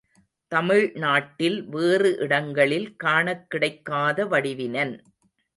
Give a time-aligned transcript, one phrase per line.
[0.51, 4.95] தமிழ் நாட்டில் வேறு இடங்களில் காணக் கிடைக்காத வடிவினன்.